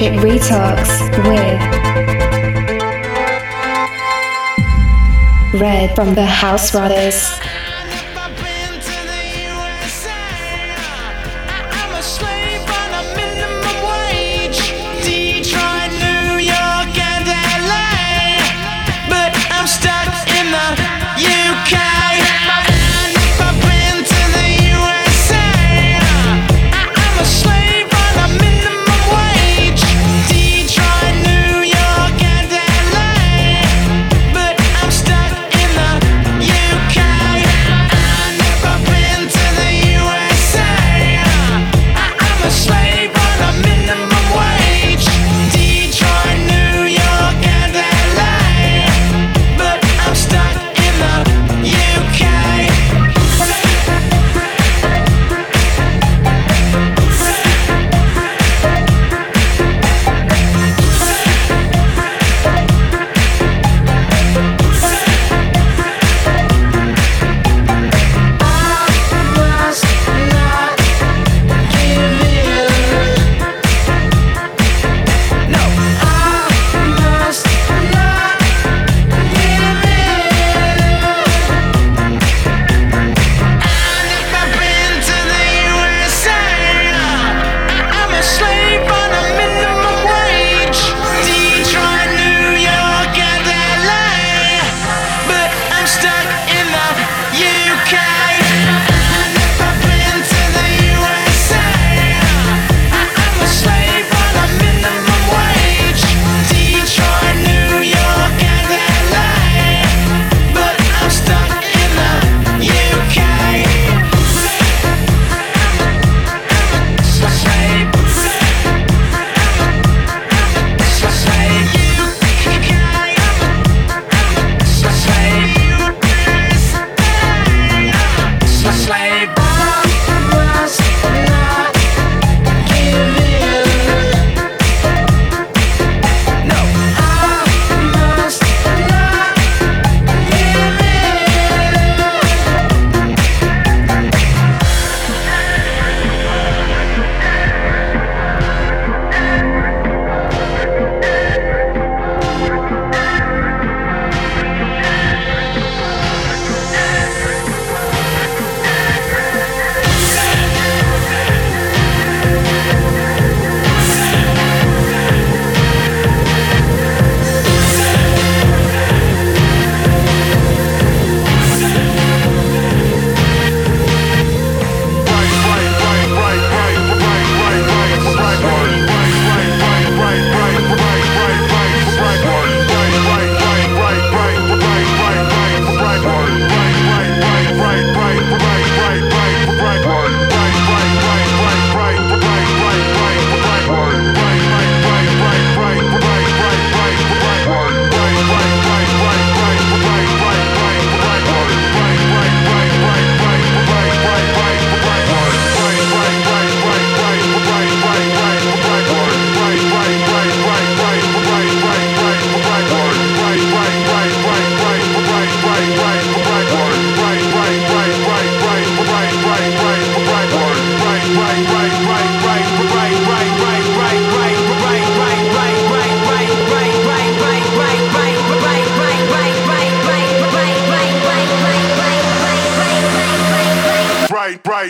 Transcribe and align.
Electric 0.00 0.20
Retalks 0.30 1.00
with 1.26 1.58
Red 5.60 5.92
from 5.96 6.14
the 6.14 6.24
House 6.24 6.70
Brothers. 6.70 7.28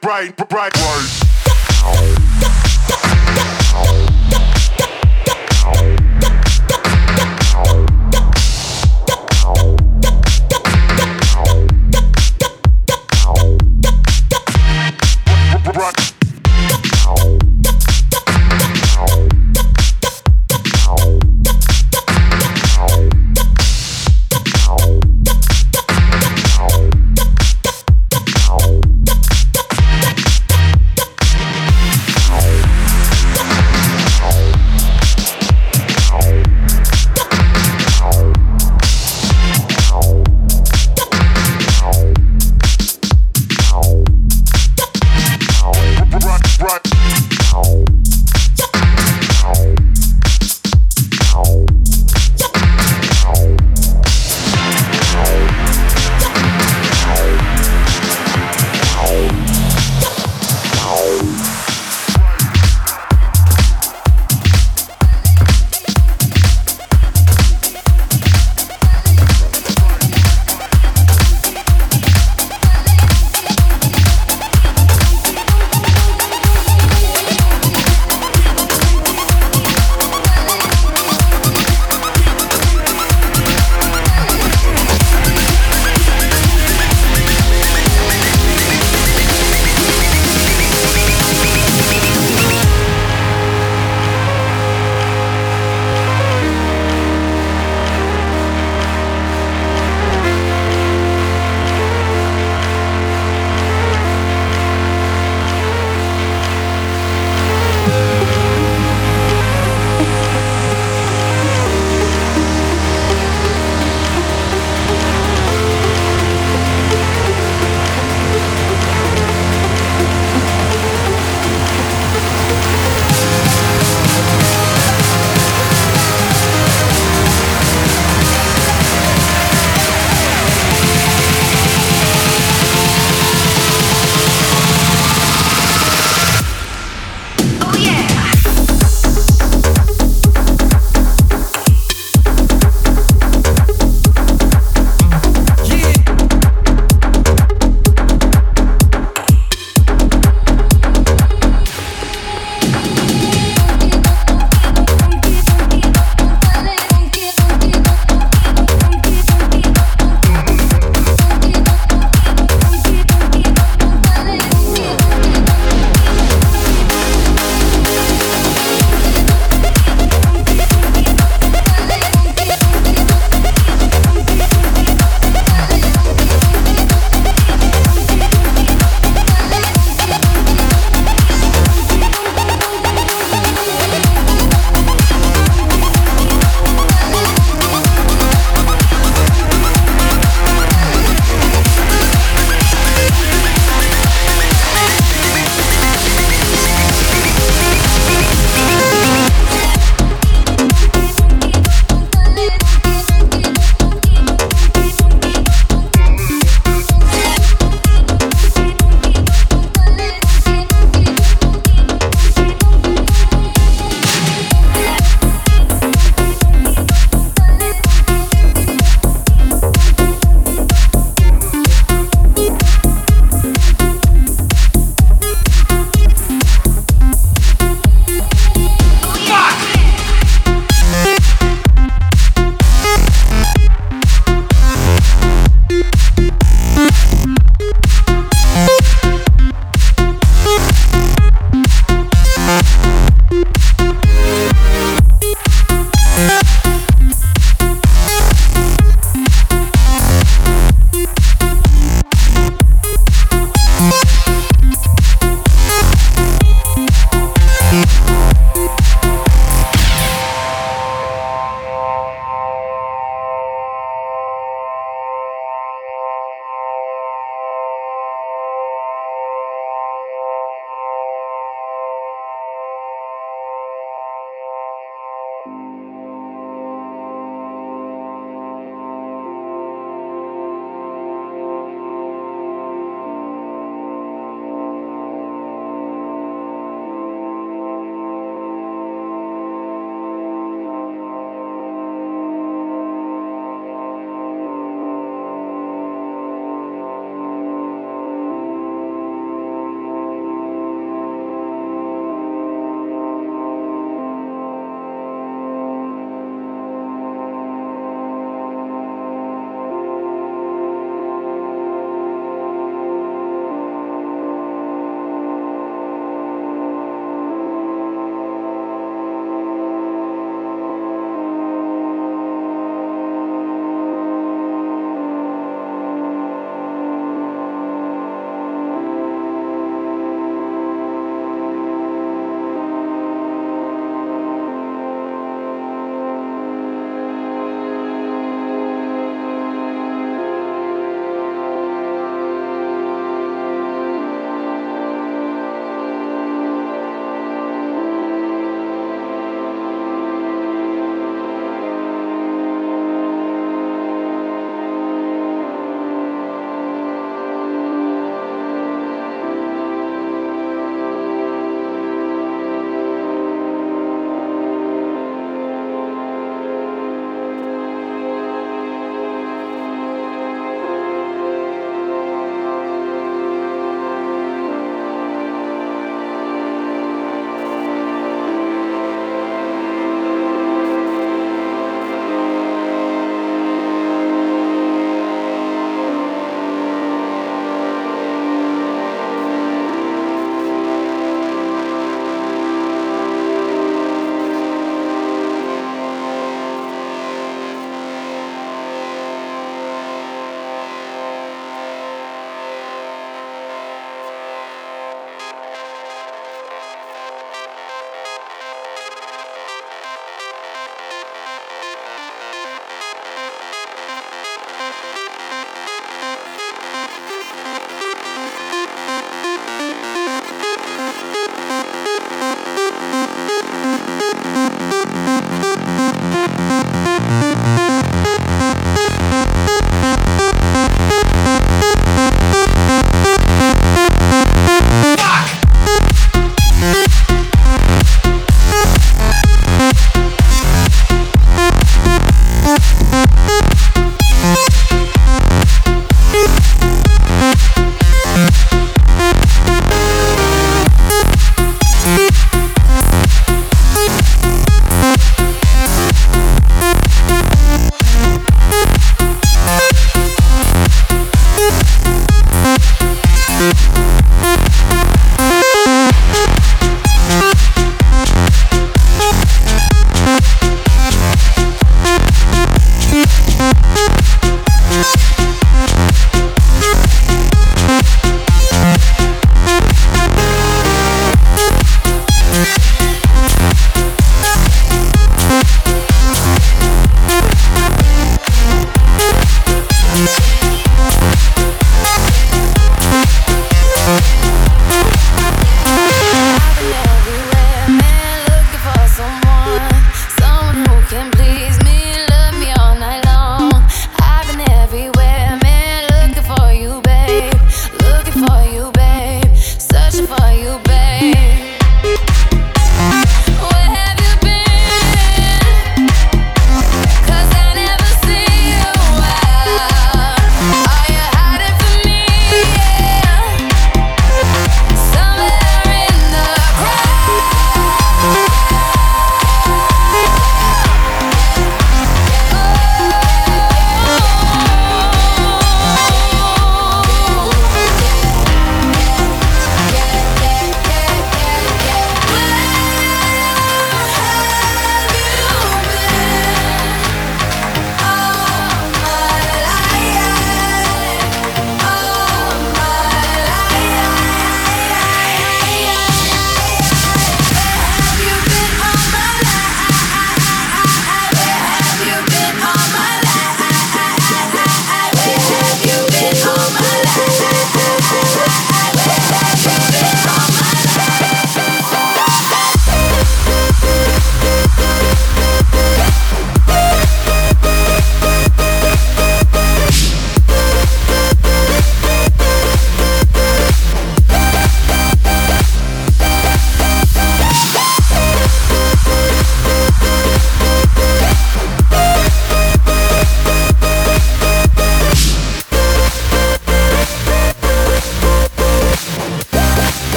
brain, 0.00 0.32
bright 0.48 0.72
brain. 0.72 1.30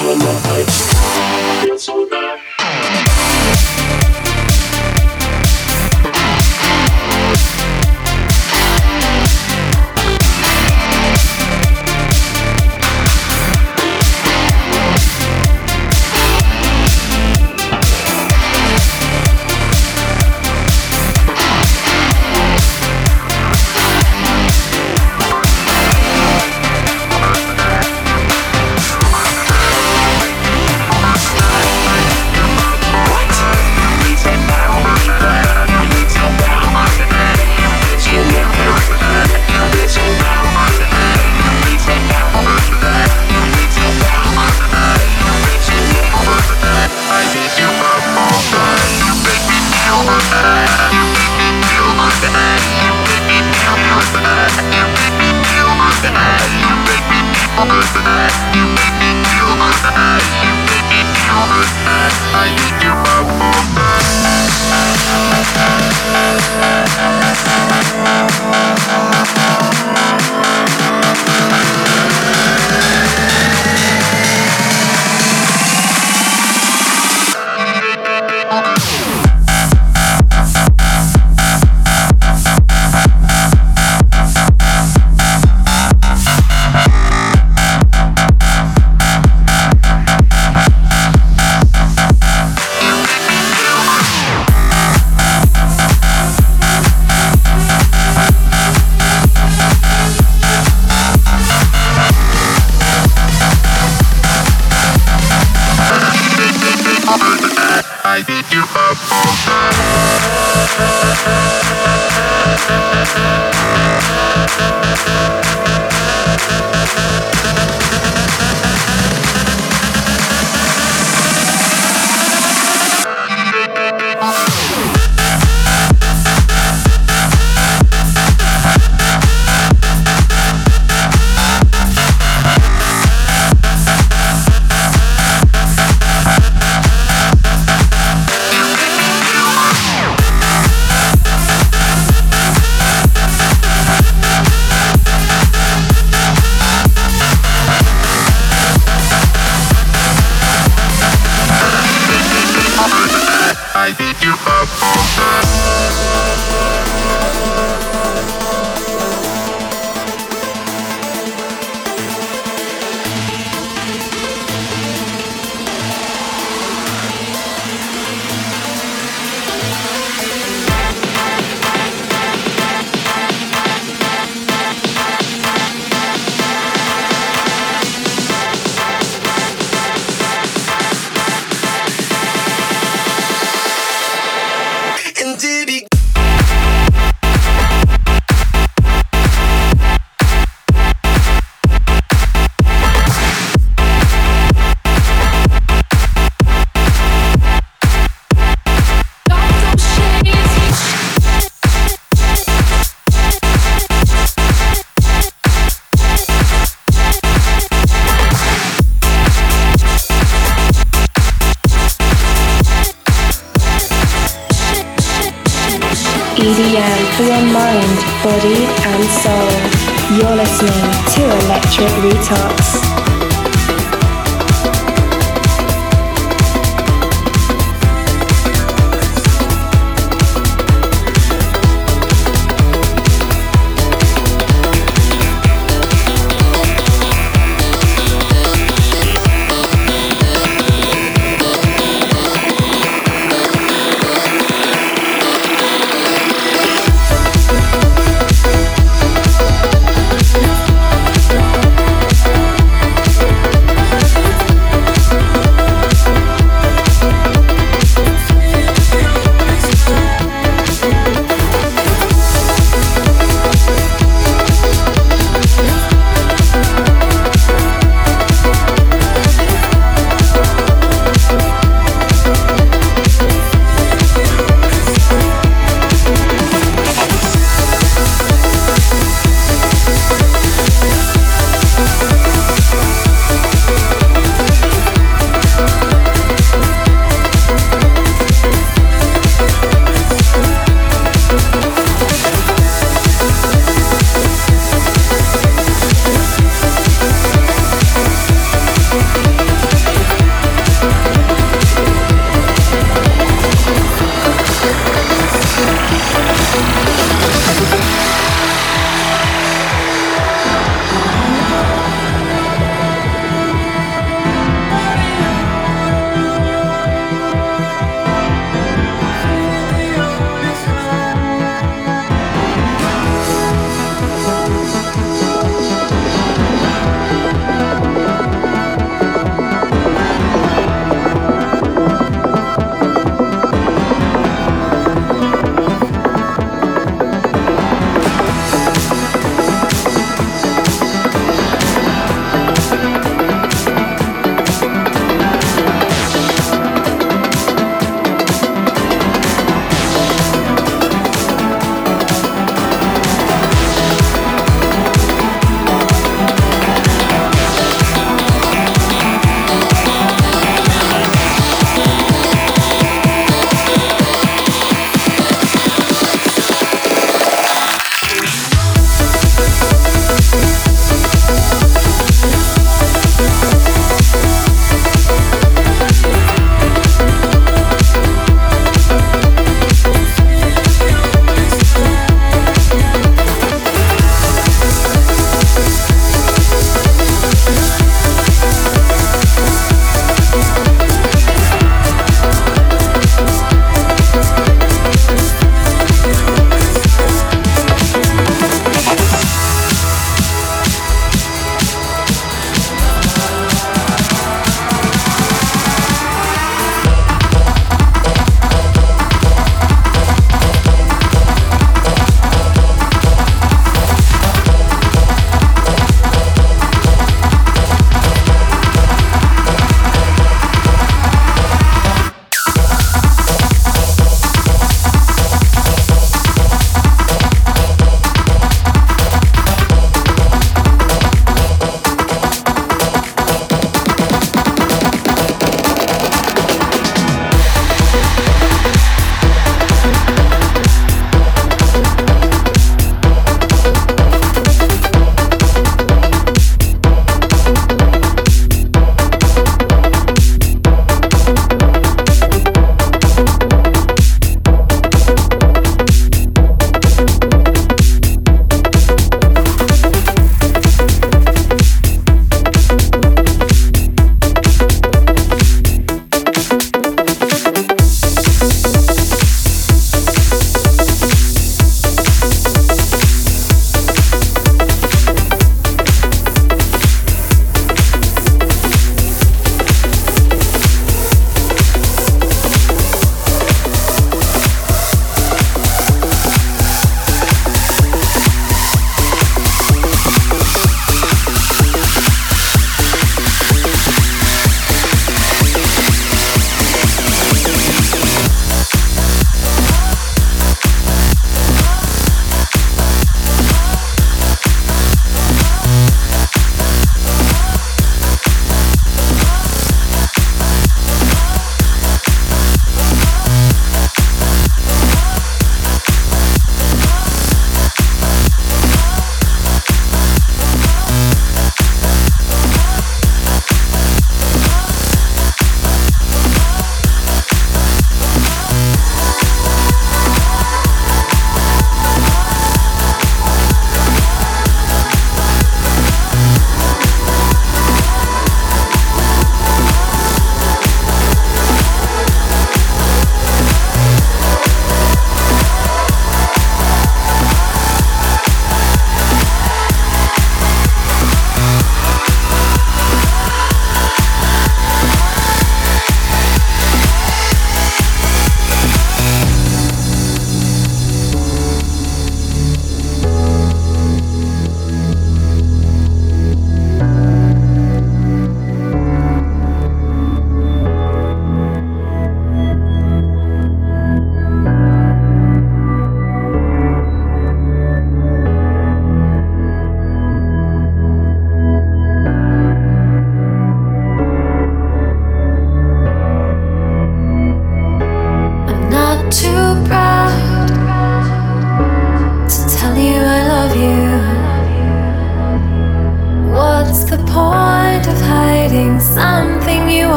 turn 0.00 0.18
my 0.18 0.40
lights 0.48 0.89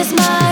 is 0.00 0.14
my 0.14 0.49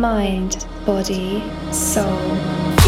mind, 0.00 0.64
body, 0.86 1.42
soul. 1.72 2.87